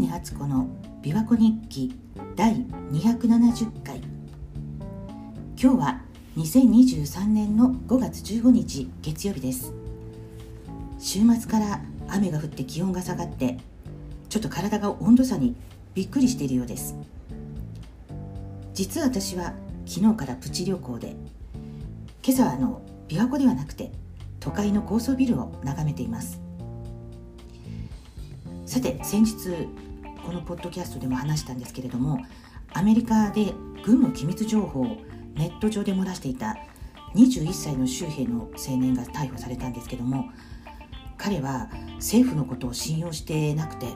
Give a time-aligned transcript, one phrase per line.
[0.00, 0.66] 根敦子の
[1.02, 1.94] 琵琶湖日記
[2.34, 3.98] 第270回。
[5.62, 6.00] 今日は
[6.38, 9.74] 2023年の5月15日月曜日です。
[10.98, 13.58] 週末から雨が降って気温が下がって
[14.30, 15.54] ちょっと体が温度差に
[15.92, 16.96] びっくりしているようです。
[18.72, 19.52] 実は私は
[19.84, 21.14] 昨日からプチ旅行で
[22.24, 23.92] 今朝はあの琵琶湖ではなくて
[24.38, 26.40] 都会の高層ビルを眺めています。
[28.64, 29.68] さて先日
[30.24, 32.24] このポッドキャストでも話したんですけれども
[32.72, 33.52] アメリカで
[33.84, 34.96] 軍の機密情報を
[35.34, 36.56] ネット上で漏らしていた
[37.14, 40.30] 21歳の州兵の青年が逮捕されたんですけども
[41.16, 43.86] 彼は政府のことを信用してなくて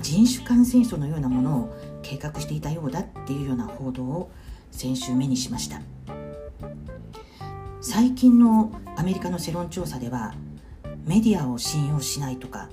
[0.00, 4.30] 人種間戦争のようなものを計画していたようだっていうような報道を
[4.70, 5.80] 先週目にしました。
[7.86, 10.34] 最近のアメリカの世論調査では
[11.04, 12.70] メディアを信用しないとか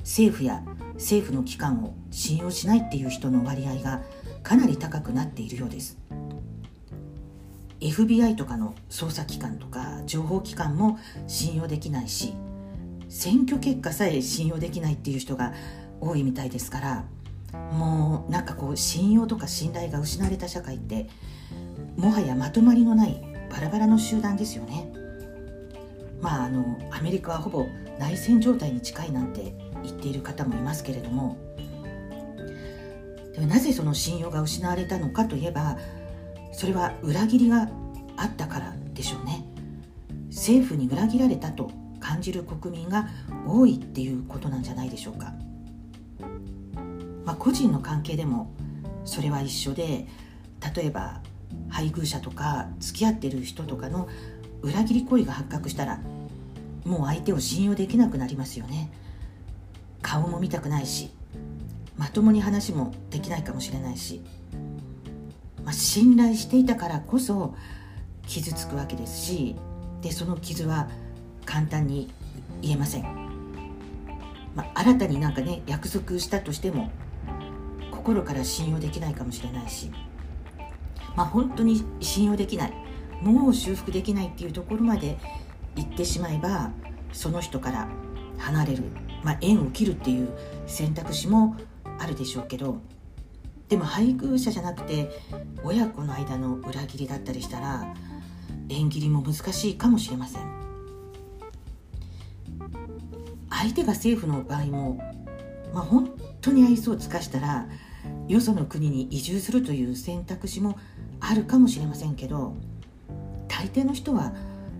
[0.00, 0.62] 政府や
[0.94, 4.02] 政府の機関を信用しないっていう人の割合が
[4.42, 5.98] かなり高くなっているようです。
[7.80, 12.34] FBI とかの捜査機関とか情報機関も信用できないし
[13.08, 15.54] 選挙結果さえ信用できないっていう人が
[16.00, 17.04] 多いみたいですから
[17.72, 21.08] もうなんかこう信用とか信頼が失われた社会って
[21.96, 24.92] もはやまとまりのないバラバラの集団ですよね。
[26.20, 27.66] まああのアメリカはほぼ
[27.98, 31.36] 内戦状態に近いなんて言っている方もいますけれども
[33.34, 35.78] でもなぜその信用が失われたのかといえば
[36.52, 37.68] それは裏切りが
[38.16, 39.44] あったからでしょうね。
[40.30, 43.08] 政府に裏切られたと感じる国民が
[43.46, 45.34] 多いっていうことなんじゃないでしょうか、
[47.24, 48.52] まあ、個人の関係でも
[49.04, 50.06] それは一緒で
[50.74, 51.20] 例えば
[51.68, 54.08] 配偶者とか付き合ってる人とかの
[54.62, 56.00] 裏切り行為が発覚したら
[56.84, 58.90] もう相手を信用できなくなりますよね。
[60.02, 61.10] 顔も見たくないし
[61.96, 64.22] まともに話もできないかもしれないし、
[65.64, 67.54] まあ、信頼していたからこそ
[68.26, 69.56] 傷つくわけですし
[70.00, 70.88] でその傷は
[71.44, 72.10] 簡単に
[72.62, 73.02] 言えません、
[74.54, 76.90] まあ、新たになんかね約束したとしても
[77.90, 79.90] 心から信用できないかもしれないし、
[81.16, 82.72] まあ、本当に信用できない
[83.20, 85.18] もう修復できないっていうところまで
[85.76, 86.70] 行ってしまえば
[87.12, 87.88] その人から
[88.38, 89.09] 離れる。
[89.22, 90.28] まあ、縁を切るっていう
[90.66, 91.56] 選択肢も
[91.98, 92.78] あるでしょうけど
[93.68, 95.10] でも配偶者じゃなくて
[95.62, 97.94] 親子の間の裏切りだったりしたら
[98.68, 100.60] 縁切りも難しいかもしれません。
[103.60, 105.02] 相手が政府の場合も、
[105.74, 106.10] まあ、本
[106.40, 107.66] 当に愛想を尽かしたら
[108.26, 110.78] よその国に移住するという選択肢も
[111.20, 112.54] あるかもしれませんけど
[113.48, 114.32] 大抵の人は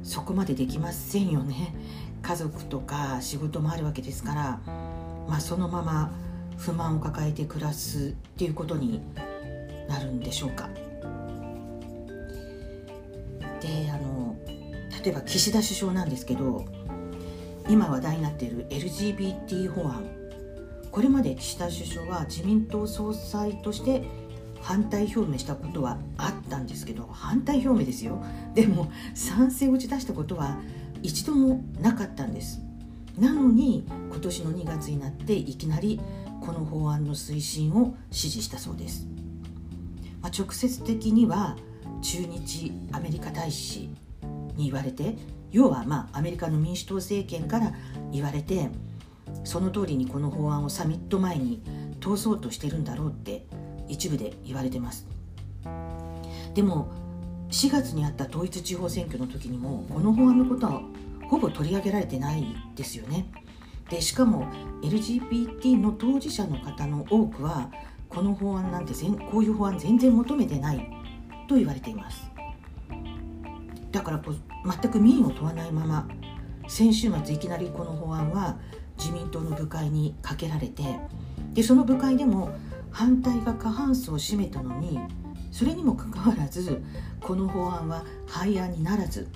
[0.02, 1.74] そこまでできませんよね。
[2.30, 4.60] 家族とか仕事もあるわけですから、
[5.28, 6.12] まあ、そのまま
[6.58, 9.02] 不満を抱えて暮らすっていうことに
[9.88, 10.68] なるんでしょうか。
[13.60, 14.36] であの
[15.04, 16.66] 例えば岸田首相なんですけど
[17.68, 20.06] 今話題になっている LGBT 法案
[20.92, 24.04] これまで岸田首相は自民党総裁として
[24.60, 28.22] 反対表明したことはあったんですけど反対表明ですよ
[28.54, 30.60] でも賛成を打ち出したことは
[31.02, 32.60] 一度もなかったんです。
[33.18, 36.00] なのに今年の2月になっていきなり
[36.40, 39.06] この法案の推進を支持したそうです、
[40.22, 41.56] まあ、直接的には
[42.02, 43.90] 駐日アメリカ大使
[44.56, 45.16] に言われて
[45.52, 47.74] 要はまあアメリカの民主党政権から
[48.10, 48.70] 言われて
[49.44, 51.62] その通りにこの法案をサミット前に
[52.00, 53.46] 通そうとしてるんだろうって
[53.88, 55.06] 一部で言われてます。
[56.54, 56.88] でも
[57.50, 60.82] 4月にあった統一地方選挙の時にもこの法案のことは
[61.28, 62.44] ほぼ取り上げられてない
[62.74, 63.30] ですよね。
[63.90, 64.46] でしかも
[64.82, 67.70] LGBT の当事者の方の多くは
[68.08, 68.92] この法案なんて
[69.30, 70.90] こういう法案全然求めてない
[71.48, 72.30] と言われています
[73.90, 76.08] だからこう全く民意を問わないまま
[76.68, 78.58] 先週末いきなりこの法案は
[78.96, 80.84] 自民党の部会にかけられて
[81.53, 82.54] でその部会でも
[82.91, 85.00] 反対が過半数を占めたのに
[85.50, 86.82] それにもかかわらず
[87.20, 89.28] この法案は廃案にならず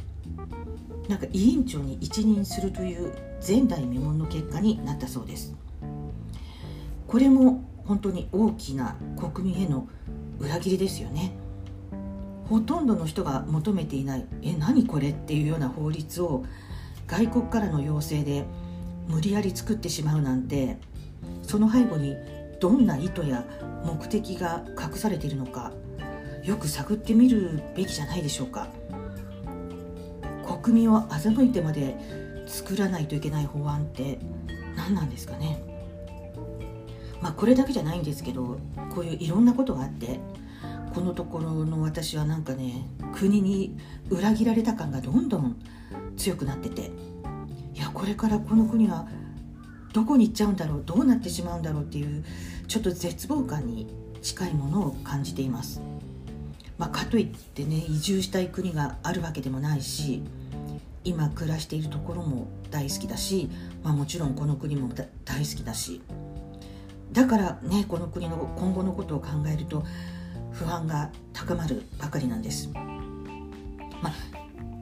[1.09, 3.13] なんか委員長に一任するという
[3.47, 5.55] 前代未聞の結果になったそうです。
[7.07, 9.87] これも本当に大きな国民への
[10.39, 11.33] 裏切りですよね。
[12.49, 16.45] ほとんどの人が求めていないえ何これっていうような法律を
[17.07, 18.45] 外国からの要請で
[19.09, 20.79] 無理やり作ってしまうなんて
[21.43, 22.17] その背後に
[22.61, 23.45] どんな意図や
[23.85, 25.73] 目的が隠されているのか
[26.45, 28.69] よく探ってみるべきじゃないでしょうか
[30.63, 31.97] 国民を欺いてまで
[32.47, 34.19] 作らないといけない法案って
[34.77, 35.63] 何なんですかね
[37.25, 38.59] まあ、これだけじゃないんですけど
[38.95, 40.21] こういういろんなことがあって
[40.95, 43.75] このところの私はなんかね国に
[44.11, 45.57] 裏切られた感がどんどん
[46.19, 46.91] 強くなってて
[47.73, 49.09] いやこれからこの国は
[49.95, 52.23] どこに行っちゃうんだろうどうなってしまうんだろうっていう
[52.69, 53.87] ちょっと絶望感に
[54.21, 55.81] 近いものを感じています。
[56.79, 60.23] まあ、かといってね移住したい国があるわけでもないし
[61.05, 63.51] 今暮らしているところも大好きだし、
[63.83, 64.89] まあ、もちろんこの国も
[65.25, 66.01] 大好きだし
[67.13, 69.85] だからねこの国の今後のことを考えると
[70.53, 72.71] 不安が高まるばかりなんです。
[74.01, 74.13] まあ、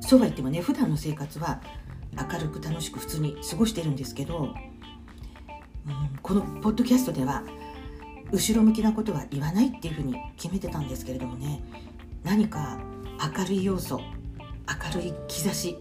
[0.00, 1.60] そうは言ってもね普段の生活は
[2.30, 7.42] 明るく楽しく普通に過ごしてるんですけど、うん、このポッドキャストでは
[8.32, 11.62] 後ろ向きなことは言わないっていうふうに決めてたんですけれどもね。
[12.24, 12.78] 何か
[13.36, 15.76] 明るい要素明るい兆し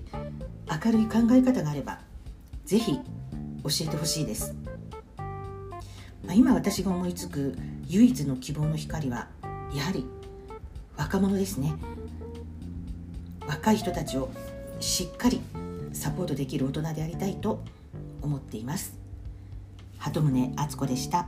[0.83, 2.00] 明るい考え方があれば
[2.65, 3.00] 是非
[3.63, 4.56] 教えてほしいです、
[6.25, 7.56] まあ、今私が思いつく
[7.88, 9.27] 唯一の希望の光は
[9.75, 10.06] やはり
[10.97, 11.74] 若者ですね。
[13.47, 14.30] 若い人たちを
[14.80, 15.42] しっかり
[15.94, 17.63] サポートできる大人でありたいと
[18.21, 18.94] 思っています。
[19.97, 21.27] 鳩宗敦子でした。